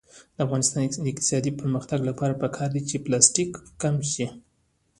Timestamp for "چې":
2.89-3.03